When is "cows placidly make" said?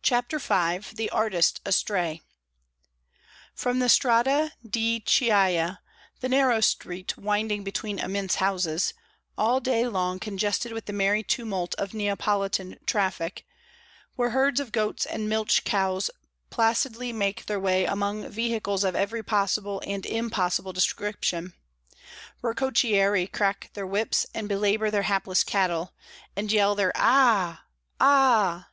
15.64-17.44